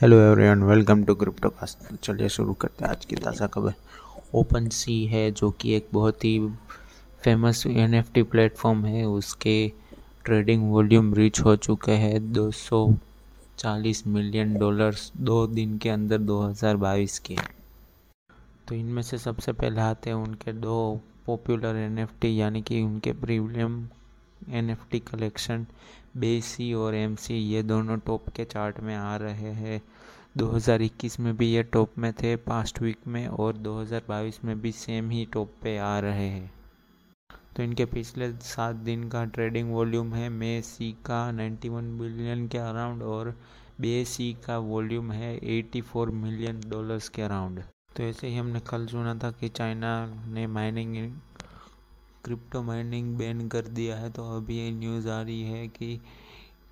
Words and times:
Hello 0.00 0.16
everyone 0.20 0.62
welcome 0.62 1.02
to 1.04 1.14
crypto 1.14 1.48
cast 1.50 1.78
चलिए 2.04 2.28
शुरू 2.28 2.52
करते 2.54 2.84
हैं 2.84 2.90
आज 2.90 3.04
की 3.04 3.16
ताज़ा 3.16 3.46
खबर। 3.46 3.72
ओपन 4.34 4.68
सी 4.68 4.94
है, 5.06 5.30
जो 5.30 5.50
कि 5.50 5.72
एक 5.76 5.88
बहुत 5.92 6.24
ही 6.24 6.38
famous 7.24 7.64
N 7.66 7.94
F 7.94 8.12
T 8.14 8.22
platform 8.34 8.84
है। 8.84 9.04
उसके 9.04 9.56
ट्रेडिंग 10.24 10.70
वॉल्यूम 10.72 11.12
रीच 11.14 11.40
हो 11.40 11.56
चुके 11.56 11.92
हैं 12.02 12.20
240 12.32 14.06
मिलियन 14.06 14.54
डॉलर्स 14.58 15.10
दो 15.20 15.46
दिन 15.46 15.76
के 15.78 15.88
अंदर 15.88 16.18
2022 16.22 17.18
के। 17.18 17.36
तो 18.68 18.74
इनमें 18.74 19.02
से 19.02 19.18
सबसे 19.18 19.52
पहले 19.52 19.80
आते 19.80 20.10
हैं 20.10 20.16
उनके 20.16 20.52
दो 20.52 20.78
पॉपुलर 21.26 21.76
एन 21.76 21.98
एफ़ 21.98 22.12
टी 22.20 22.40
यानी 22.40 22.62
कि 22.62 22.82
उनके 22.82 23.12
premium 23.24 23.86
N 24.50 24.70
F 24.70 24.88
T 24.90 24.98
collection 25.00 25.66
बेसी 26.16 26.72
और 26.74 26.94
एम 26.94 27.14
सी 27.16 27.34
ये 27.34 27.62
दोनों 27.62 27.98
टॉप 27.98 28.28
के 28.28 28.44
चार्ट 28.44 28.80
में 28.80 28.94
आ 28.96 29.16
रहे 29.16 29.52
हैं। 29.54 29.80
2021 30.38 31.18
में 31.20 31.36
भी 31.36 31.46
ये 31.46 31.62
टॉप 31.62 31.98
में 31.98 32.12
थे 32.12 32.34
पास्ट 32.36 32.82
वीक 32.82 33.06
में, 33.06 33.26
और 33.26 33.56
2022 33.56 34.44
में 34.44 34.60
भी 34.60 34.72
सेम 34.72 35.10
ही 35.10 35.24
टॉप 35.32 35.52
पे 35.62 35.76
आ 35.78 35.98
रहे 35.98 36.28
हैं। 36.28 36.50
तो 37.56 37.62
इनके 37.62 37.84
पिछले 37.84 38.32
सात 38.32 38.76
दिन 38.76 39.08
का 39.08 39.24
ट्रेडिंग 39.24 39.72
वॉल्यूम 39.72 40.14
है। 40.14 40.28
मे 40.28 40.60
सी 40.62 40.92
का 41.06 41.20
91 41.32 41.98
बिलियन 41.98 42.46
के 42.48 42.58
अराउंड 42.58 43.02
और 43.02 43.34
बे 43.80 44.04
सी 44.04 44.32
का 44.46 44.58
वॉल्यूम 44.58 45.12
है 45.12 45.38
84 45.48 46.10
मिलियन 46.12 46.60
डॉलर्स 46.66 47.08
के 47.08 47.22
अराउंड 47.22 47.62
तो 47.96 48.02
ऐसे 48.02 48.28
ही 48.28 48.36
हमने 48.36 48.60
कल 48.60 48.86
सुना 48.86 49.14
था 49.14 49.30
कि 49.30 49.48
चाइना 49.48 49.90
ने 50.28 50.46
माइनिंग 50.46 50.96
क्रिप्टो 52.28 52.62
माइनिंग 52.62 53.16
बैन 53.16 53.46
कर 53.48 53.68
दिया 53.74 53.96
है 53.96 54.08
तो 54.10 54.22
अभी 54.36 54.56
ये 54.58 54.70
न्यूज़ 54.70 55.08
आ 55.08 55.20
रही 55.22 55.42
है 55.42 55.66
कि 55.68 56.00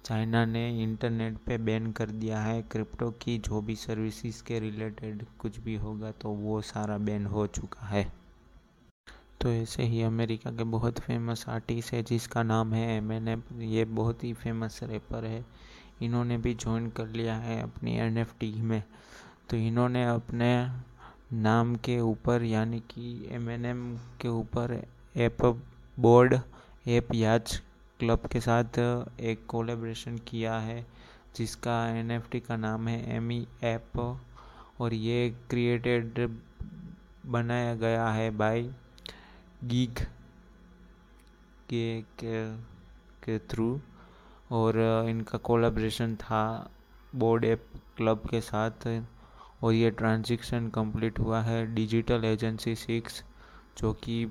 चाइना 0.05 0.45
ने 0.45 0.65
इंटरनेट 0.83 1.37
पे 1.47 1.57
बैन 1.59 1.91
कर 1.93 2.11
दिया 2.13 2.41
है 2.41 2.61
क्रिप्टो 2.63 3.11
की, 3.23 3.37
जो 3.39 3.61
भी 3.61 3.75
सर्विसेज़ 3.77 4.43
के 4.43 4.59
रिलेटेड 4.61 5.25
कुछ 5.39 5.59
भी 5.59 5.77
होगा 5.77 6.11
तो 6.13 6.29
वो 6.31 6.61
सारा 6.63 6.99
बैन 6.99 7.27
हो 7.27 7.47
चुका 7.49 7.87
है। 7.87 8.05
तो 9.41 9.51
ऐसे 9.51 9.83
ही 9.83 10.03
अमेरिका 10.03 10.51
के 10.51 10.65
बहुत 10.67 10.99
फ़ेमस 10.99 11.45
आर्टिस्ट 11.49 11.93
है, 11.93 12.03
जिसका 12.03 12.43
नाम 12.43 12.75
है 12.75 12.97
एम 12.97 13.13
एन 13.13 13.29
एफ़ 13.29 13.53
ये 13.63 13.85
बहुत 13.85 14.25
ही 14.25 14.33
फ़ेमस 14.35 14.81
रैपर 14.83 15.25
है। 15.25 15.45
इन्होंने 16.03 16.39
भी 16.39 16.55
ज्वाइन 16.55 16.89
कर 16.91 17.09
लिया 17.09 17.37
है 17.37 17.61
अपनी 17.63 17.97
एन 17.99 18.19
एफ़ 18.19 18.35
टी 18.41 18.53
में। 18.53 18.83
तो 19.51 19.57
इन्होंने 19.57 20.05
अपने 20.05 20.53
नाम 21.35 21.75
के 21.77 21.99
ऊपर, 22.01 22.43
यानी 22.45 22.81
कि 22.91 23.29
एम 23.31 23.51
एन 23.51 23.65
एम 23.65 23.97
के 24.21 24.29
ऊपर 24.31 24.83
ape 25.17 25.43
bored 25.99 26.35
ape 26.89 27.09
yacht 27.15 27.57
club 28.01 28.27
के 28.33 28.41
साथ 28.41 28.79
एक 29.21 29.47
कोलेब्रेशन 29.49 30.17
किया 30.27 30.59
है 30.59 30.85
जिसका 31.37 31.77
एनएफटी 31.91 32.41
का 32.41 32.57
नाम 32.57 32.89
है 32.89 33.17
एम 33.17 33.31
ई 33.33 33.47
ऐप 33.65 33.99
और 34.81 34.95
ये 34.95 35.29
क्रिएटेड 35.51 36.19
बनाया 37.27 37.75
गया 37.75 38.09
है 38.09 38.31
बाय 38.37 38.63
गीक 39.65 39.99
के, 41.71 42.01
के 42.21 42.45
के 43.25 43.39
थ्रू 43.51 43.69
और 44.53 44.79
इनका 45.09 45.39
कोलेब्रेशन 45.39 46.17
था 46.17 46.45
बोर्ड 47.15 47.45
ऐप 47.45 47.65
क्लब 47.97 48.29
के 48.31 48.41
साथ 48.41 48.87
और 49.63 49.73
ये 49.73 49.91
ट्रांजेक्शन 49.93 50.69
कंप्लीट 50.69 51.19
हुआ 51.19 51.41
है 51.43 51.65
डिजिटल 51.75 52.25
एजेंसी 52.25 52.75
सिक्स 52.77 53.23
जो 53.79 53.93
कि 53.93 54.25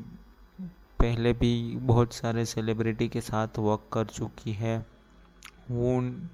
पहले 1.05 1.33
भी 1.33 1.75
बहुत 1.75 2.13
सारे 2.13 2.45
सेलिब्रिटी 2.45 3.07
के 3.07 3.21
साथ 3.21 3.47
वर्क 3.59 3.89
कर 3.93 4.05
चुकी 4.05 4.51
है। 4.51 4.85
वून 5.71 6.29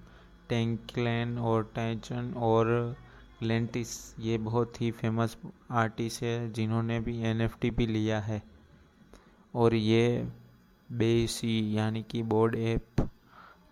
टेंकलैन 0.50 1.38
और 1.38 1.64
टैचन 1.76 2.34
और 2.38 2.96
लेंटिस 3.44 4.20
ये 4.20 4.38
बहुत 4.38 4.82
ही 4.82 4.92
फ़ेमस 4.92 5.38
आर्टिस्ट 5.72 6.24
है 6.24 6.54
जिन्होंने 6.54 7.00
भी 7.00 7.22
एनएफटी 7.22 7.72
भी 7.72 7.88
लिया 7.88 8.20
है। 8.20 8.42
और 9.56 9.76
ये 9.76 10.28
बेसी 10.92 11.78
यानी 11.78 12.04
कि 12.04 12.24
बोर्ड 12.24 12.56
ऐप 12.56 13.10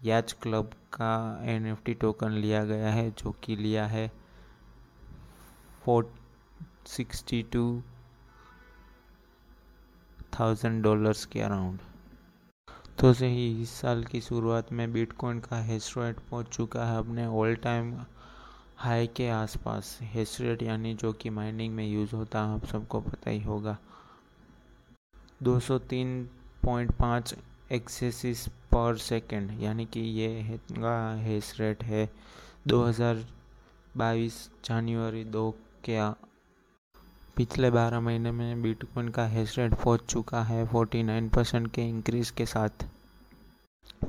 याच 0.04 0.34
क्लब 0.34 0.74
का 0.94 1.42
एनएफटी 1.44 1.94
टोकन 1.94 2.32
लिया 2.32 2.64
गया 2.64 2.90
है, 2.90 3.12
जो 3.12 3.32
कि 3.32 3.56
लिया 3.56 3.86
है। 3.88 4.12
Four 5.82 6.14
sixty 6.88 7.44
two 7.44 7.84
thousand 10.40 10.84
dollars 10.84 11.26
के 11.26 11.42
अराउंड 11.42 11.80
तो 13.00 13.14
सही 13.14 13.62
इस 13.62 13.72
साल 13.72 14.04
की 14.04 14.22
शुरुआत 14.22 14.72
में 14.74 14.92
बिटकॉइन 14.94 15.40
का 15.40 15.62
हेस 15.64 15.94
रेट 15.98 16.20
पहुँच 16.32 16.48
चुका 16.56 16.86
है 16.86 16.98
अपने 17.00 17.26
ऑल 17.28 17.56
टाइम 17.64 17.94
हाई 18.78 19.08
के 19.08 19.30
आसपास. 19.30 19.98
हेस 20.04 20.38
रेट 20.42 20.62
यानी 20.64 20.94
जो 20.96 21.12
कि 21.14 21.30
माइनिंग 21.30 21.74
में 21.76 21.86
यूज़ 21.86 22.16
होता 22.16 22.44
है, 22.44 22.54
आप 22.56 22.66
सबको 22.66 23.00
पता 23.02 23.30
ही 23.30 23.42
होगा. 23.42 23.78
203.5 25.44 27.34
एक्सेसिस 27.72 28.48
पर 28.72 28.98
सेकंड 28.98 29.62
यानी 29.62 29.86
कि 29.86 30.00
ये 30.00 30.28
हेस 31.24 31.54
रेट 31.60 31.84
है 31.84 32.10
2022 32.68 34.34
जनवरी 34.66 35.24
दो 35.26 35.52
के 35.86 35.96
पिछले 37.40 37.70
बारह 37.72 38.00
महीने 38.00 38.32
में 38.32 38.62
बिटकॉइन 38.62 39.10
का 39.10 39.26
हैश 39.26 39.58
रेट 39.60 39.74
पहुँच 39.74 40.02
चुका 40.04 40.42
है 40.44 40.64
49 40.70 41.30
परसेंट 41.36 41.72
के 41.72 41.82
इंक्रीज़ 41.82 42.32
के 42.38 42.46
साथ। 42.46 42.84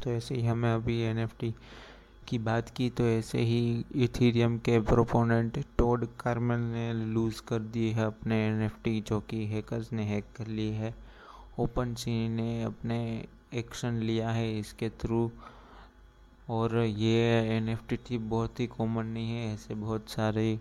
तो 0.03 0.11
ऐसे 0.11 0.35
ही 0.35 0.47
हमें 0.47 0.73
अभी 0.73 0.99
एनएफटी 1.01 1.55
की 2.29 2.39
बात 2.39 2.71
की 2.71 2.89
तो 2.91 3.05
ऐसे 3.09 3.41
ही 3.41 3.85
इथीरियम 3.97 4.57
के 4.59 4.81
प्रोपोनेंट 4.81 5.59
टोड 5.79 6.07
कार्मल 6.21 6.65
ने 6.73 6.93
लूज़ 6.93 7.43
कर 7.49 7.59
दी 7.69 7.91
है 7.91 8.07
अपने 8.07 8.39
एनएफटी 8.47 9.01
जो 9.01 9.21
कि 9.21 9.45
हैकर्स 9.47 9.93
ने 9.93 10.05
हैक 10.05 10.25
कर 10.37 10.47
ली 10.47 10.69
है। 10.71 10.95
ओपन 11.59 11.95
सी 11.95 12.29
ने 12.29 12.63
अपने 12.63 12.99
एक्शन 13.55 14.01
लिया 14.01 14.31
है 14.31 14.59
इसके 14.59 14.89
थ्रू 15.01 15.31
और 16.51 16.77
ये 16.79 17.41
एनएफटी 17.57 17.97
थी, 17.97 18.19
बहुत 18.19 18.61
ही 18.61 18.67
कॉमन 18.67 19.07
नहीं 19.07 19.31
है, 19.31 19.55
ऐसे 19.55 19.75
बहुत 19.77 20.11
सारे 20.11 20.59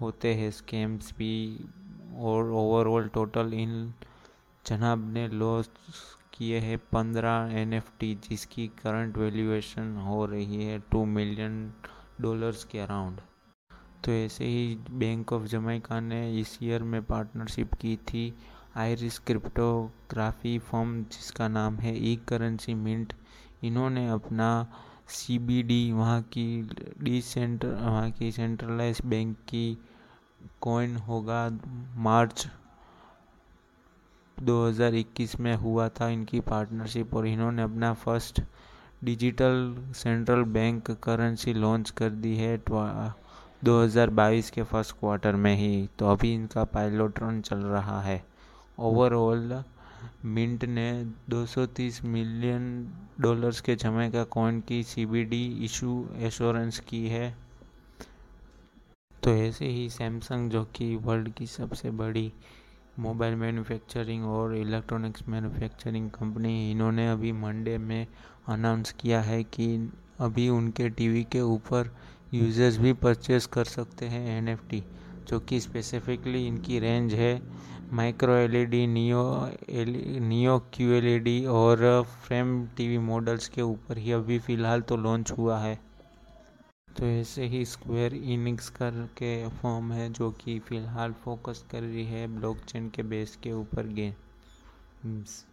होते 0.00 0.34
हैं 0.34 0.50
स्कैम्स 0.52 1.12
भी 1.18 1.34
और 2.20 2.50
ओवरऑल 2.54 3.08
टोटल 3.08 3.54
इन 3.54 3.92
जनाब 4.64 5.10
ने 5.12 5.26
लॉस 5.28 5.70
किए 6.34 6.58
हैं 6.60 6.78
पंद्रह 6.92 7.58
एनएफटी 7.60 8.14
जिसकी 8.28 8.66
करंट 8.82 9.16
वैल्यूएशन 9.18 9.96
हो 10.06 10.24
रही 10.26 10.64
है 10.64 10.78
टू 10.90 11.04
मिलियन 11.06 11.60
डॉलर्स 12.20 12.64
के 12.64 12.78
अराउंड 12.78 13.20
तो 14.04 14.12
ऐसे 14.12 14.44
ही 14.44 14.76
बैंक 14.90 15.32
ऑफ़ 15.32 15.44
जमैका 15.46 16.00
ने 16.00 16.20
इस 16.40 16.58
ईयर 16.62 16.82
में 16.82 17.02
पार्टनरशिप 17.04 17.74
की 17.74 17.96
थी 18.08 18.32
आयरिस 18.76 19.18
क्रिप्टोग्राफी 19.18 20.58
फॉर्म 20.60 21.02
जिसका 21.04 21.48
नाम 21.48 21.76
है 21.78 21.96
ई 22.02 22.14
करेंसी 22.28 22.74
मिंट 22.76 23.12
इन्होंने 23.64 24.08
अपना 24.10 24.50
सी 25.10 25.38
बी 25.40 25.62
डी 25.62 25.80
वहाँ 25.92 26.20
की 26.32 26.46
डी 27.02 27.20
सेंटर 27.22 27.74
वहाँ 27.74 28.10
की 28.10 28.30
सेंट्रलाइज 28.32 29.00
बैंक 29.04 29.36
की 29.48 29.66
कॉइन 30.60 30.96
होगा 30.96 31.48
मार्च 31.96 32.46
2021 34.36 35.38
में 35.40 35.54
हुआ 35.56 35.88
था 35.88 36.08
इनकी 36.08 36.40
पार्टनरशिप 36.40 37.14
और 37.14 37.26
इन्होंने 37.26 37.62
अपना 37.62 37.92
first 37.94 38.40
digital 39.04 39.76
central 39.96 40.42
bank 40.42 40.90
currency 40.90 41.54
launch 41.54 41.90
कर 41.90 42.10
दी 42.10 42.36
है 42.36 42.56
2022 43.64 44.50
के 44.50 44.62
फ़र्स्ट 44.62 44.96
क्वार्टर 45.00 45.36
में 45.36 45.54
ही। 45.56 45.88
तो 45.98 46.08
अभी 46.08 46.34
इनका 46.34 46.64
पायलट 46.64 47.20
रन 47.22 47.40
चल 47.40 47.58
रहा 47.58 48.00
है। 48.02 48.24
ओवरऑल 48.78 49.62
मिंट 50.24 50.64
ने 50.64 51.06
230 51.30 52.04
मिलियन 52.04 52.92
डॉलर्स 53.20 53.60
के 53.60 53.76
जमे 53.76 54.10
का 54.10 54.24
कॉइन 54.24 54.60
की 54.60 54.82
सीबीडी 54.82 55.46
इशू 55.64 56.08
एश्योरेंस 56.16 56.78
की 56.80 57.08
है। 57.08 57.49
तो 59.22 59.30
ऐसे 59.36 59.66
ही 59.68 59.88
सैमसंग 59.90 60.50
जो 60.50 60.62
कि 60.76 60.94
वर्ल्ड 61.04 61.28
की 61.38 61.46
सबसे 61.46 61.90
बड़ी 61.96 62.32
मोबाइल 62.98 63.34
मैन्युफैक्चरिंग 63.36 64.24
और 64.26 64.54
इलेक्ट्रॉनिक्स 64.56 65.26
मैन्युफैक्चरिंग 65.28 66.08
कंपनी 66.10 66.70
इन्होंने 66.70 67.08
अभी 67.08 67.32
मंडे 67.32 67.76
में 67.78 68.06
अनाउंस 68.48 68.92
किया 69.00 69.20
है 69.22 69.42
कि 69.56 69.66
अभी 70.20 70.48
उनके 70.48 70.88
टीवी 71.00 71.22
के 71.32 71.40
ऊपर 71.40 71.90
यूज़र्स 72.34 72.76
भी 72.78 72.92
परचेस 73.02 73.46
कर 73.52 73.64
सकते 73.64 74.06
हैं 74.06 74.26
एनएफटी 74.38 74.82
जो 75.28 75.40
कि 75.48 75.60
स्पेसिफिकली 75.60 76.46
इनकी 76.46 76.78
रेंज 76.80 77.14
है 77.14 77.34
micro 77.92 78.34
LED 78.36 78.86
neo 78.86 79.22
L 79.80 79.94
neo 80.22 80.58
Q 80.74 80.92
L 80.94 81.46
और 81.50 82.02
फ्रेम 82.26 82.64
टीवी 82.76 82.98
मॉडल्स 83.12 83.48
के 83.48 83.62
ऊपर 83.62 83.98
ही 83.98 84.12
अभी 84.12 84.38
फ़िलहाल 84.38 84.80
तो 84.88 84.96
लॉन्च 84.96 85.32
हुआ 85.38 85.58
है। 85.60 85.78
तो 86.96 87.06
ऐसे 87.06 87.46
ही 87.46 87.64
स्क्वायर 87.64 88.14
इनिक्स 88.14 88.68
करके 88.68 89.48
फॉर्म 89.48 89.92
है 89.92 90.12
जो 90.12 90.30
कि 90.30 90.58
फ़िलहाल 90.58 91.12
फोकस 91.12 91.64
कर 91.70 91.82
रही 91.82 92.04
है 92.04 92.26
ब्लॉकचेन 92.26 92.88
के 92.88 93.02
बेस 93.02 93.36
के 93.42 93.52
ऊपर 93.52 93.86
गेम्स 93.86 95.44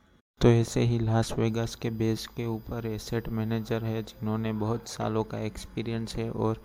तो 0.41 0.49
ऐसे 0.49 0.81
ही 0.81 0.99
लास 0.99 1.33
वेगास 1.39 1.75
के 1.75 1.89
बेस 1.89 2.27
के 2.27 2.45
ऊपर 2.45 2.85
एसेट 2.85 3.29
मैनेजर 3.29 3.83
है 3.83 4.01
जिन्होंने 4.03 4.53
बहुत 4.53 4.87
सालों 4.87 5.23
का 5.23 5.39
एक्सपीरियंस 5.39 6.15
है 6.15 6.29
और 6.31 6.61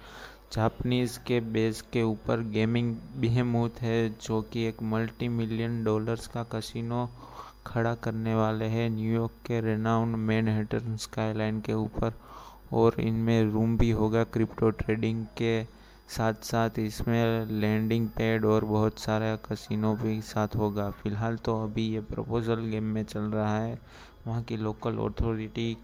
जापनीज़ 0.53 1.19
के 1.19 1.41
बेस 1.41 1.81
के 1.83 2.03
ऊपर 2.03 2.41
गेमिंग 2.41 2.97
बिहेमूथ 3.17 3.81
है 3.81 4.09
जो 4.23 4.41
कि 4.43 4.65
एक 4.65 4.83
मल्टी 4.83 5.29
मिलियन 5.29 5.83
डॉलर्स 5.85 6.27
का 6.27 6.43
कसिनो 6.43 7.09
खड़ा 7.67 7.95
करने 7.95 8.35
वाले 8.35 8.65
हैं. 8.65 8.91
न्यूयॉर्क 8.91 9.33
के 9.47 9.61
रेनाउंड 9.61 10.17
मैनहट्टन 10.17 10.97
स्काईलाइन 10.97 11.61
के 11.61 11.73
ऊपर 11.73 12.13
और 12.73 13.01
इनमें 13.01 13.51
रूम 13.53 13.77
भी 13.79 13.91
होगा 13.91 14.25
क्रिप्टो 14.27 14.71
ट्रेडिंग 14.73 15.25
के 15.39 15.63
साथ 16.09 16.45
साथ 16.45 16.79
इसमें 16.79 17.47
लैंडिंग 17.51 18.09
पैड 18.09 18.45
और 18.45 18.65
बहुत 18.65 18.99
सारा 18.99 19.35
कसिनो 19.45 19.95
भी 19.97 20.21
साथ 20.23 20.57
होगा। 20.57 20.91
फ़िलहाल 20.93 21.37
तो 21.37 21.63
अभी 21.65 21.87
ये 21.89 22.01
प्रपोज़ल 22.03 22.67
गेम 22.71 22.85
में 22.85 23.03
चल 23.05 23.31
रहा 23.33 23.59
है, 23.59 23.79
वहाँ 24.27 24.43
की 24.43 24.57
लोकल 24.57 24.99
अथॉरिटी 25.01 25.75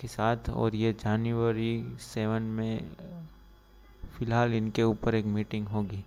के 0.00 0.08
साथ 0.08 0.50
और 0.50 0.74
ये 0.74 0.92
जनवरी 0.94 1.96
सेवन 2.02 2.42
में 2.56 2.90
फ़िलहाल 4.18 4.54
इनके 4.54 4.82
ऊपर 4.84 5.14
एक 5.14 5.26
मीटिंग 5.26 5.66
होगी। 5.68 6.04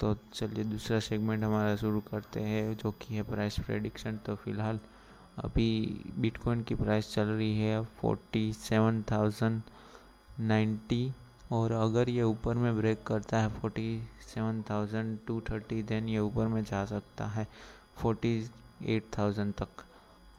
तो 0.00 0.14
चलिए 0.34 0.64
दूसरा 0.64 0.98
सेगमेंट 1.00 1.44
हमारा 1.44 1.74
शुरू 1.76 2.00
करते 2.00 2.40
हैं 2.40 2.76
जो 2.76 2.90
कि 2.92 3.14
है 3.14 3.22
प्राइस 3.22 3.58
प्रेडिक्शन 3.58 4.18
तो 4.26 4.34
फ़िलहाल 4.34 4.78
अभी 5.36 5.70
बिटकॉइन 6.18 6.62
की 6.62 6.74
प्राइस 6.74 7.12
चल 7.14 7.26
रही 7.26 7.58
है 7.58 7.82
फोर्टी 8.00 8.52
सेवन 8.52 9.02
थाउज़ेंड 9.10 9.60
नाइन्टी 10.40 11.12
और 11.52 11.72
अगर 11.72 12.08
ये 12.10 12.22
ऊपर 12.22 12.54
में 12.54 12.76
ब्रेक 12.76 13.02
करता 13.06 13.40
है 13.40 13.48
forty 13.60 14.02
seven 14.26 14.62
thousand 14.70 15.18
to 15.26 15.40
thirty 15.50 15.82
then 15.82 16.08
ये 16.08 16.18
ऊपर 16.18 16.46
में 16.48 16.62
जा 16.64 16.84
सकता 16.86 17.26
है 17.28 17.46
फोर्टी 17.96 18.34
एट 18.86 19.04
थाउज़ेंड 19.18 19.52
तक। 19.54 19.84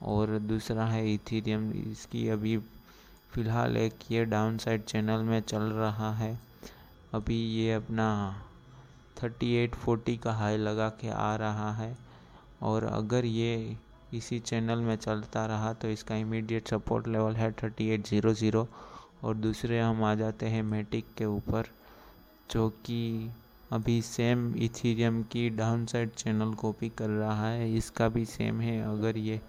और 0.03 0.37
दूसरा 0.39 0.85
है 0.85 1.13
इथीरियम 1.13 1.71
इसकी 1.81 2.27
अभी 2.29 2.57
फ़िलहाल 3.33 3.77
एक 3.77 4.11
ये 4.11 4.23
डाउन 4.25 4.57
साइड 4.57 4.83
चैनल 4.85 5.21
में 5.23 5.39
चल 5.41 5.61
रहा 5.73 6.11
है। 6.15 6.37
अभी 7.13 7.37
ये 7.49 7.73
अपना 7.73 8.07
थर्टी 9.21 9.53
एट 9.55 9.75
फोर्टी 9.75 10.15
का 10.17 10.33
हाई 10.33 10.57
लगा 10.57 10.89
के 11.01 11.09
आ 11.09 11.35
रहा 11.35 11.71
है। 11.73 11.95
और 12.63 12.83
अगर 12.83 13.25
ये 13.25 13.77
इसी 14.13 14.39
चैनल 14.39 14.79
में 14.79 14.95
चलता 14.95 15.45
रहा 15.45 15.71
तो 15.73 15.89
इसका 15.89 16.15
इमीडिएट 16.15 16.67
सपोर्ट 16.67 17.07
लेवल 17.07 17.35
है 17.35 17.51
थर्टी 17.63 17.89
एट 17.89 18.07
ज़ीरो 18.07 18.33
ज़ीरो 18.33 18.67
और 19.23 19.35
दूसरे 19.35 19.79
हम 19.79 20.03
आ 20.03 20.13
जाते 20.15 20.45
हैं 20.45 20.63
मेटिक 20.63 21.05
के 21.17 21.25
ऊपर, 21.25 21.65
जो 22.51 22.69
कि 22.85 23.29
अभी 23.71 24.01
सेम 24.01 24.53
इथीरियम 24.57 25.21
की 25.31 25.49
डाउन 25.51 25.85
साइड 25.85 26.09
चैनल 26.11 26.53
कॉपी 26.55 26.89
कर 26.97 27.09
रहा 27.09 27.49
है। 27.49 27.73
इसका 27.75 28.09
भी 28.09 28.25
सेम 28.25 28.61
है, 28.61 28.81
अगर 28.83 29.17
ये 29.17 29.39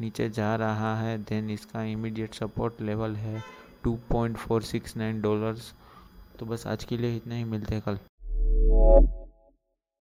नीचे 0.00 0.28
जा 0.30 0.54
रहा 0.56 0.96
है 1.00 1.18
देन 1.20 1.50
इसका 1.50 1.82
इमीडिएट 1.84 2.34
सपोर्ट 2.34 2.80
लेवल 2.82 3.16
है 3.16 3.42
2.469 3.86 5.20
डॉलर्स 5.22 5.72
तो 6.38 6.46
बस 6.46 6.66
आज 6.66 6.84
के 6.84 6.96
लिए 6.96 7.16
इतना 7.16 7.34
ही, 7.34 7.44
मिलते 7.44 7.74
हैं 7.74 7.82
कल। 7.86 7.98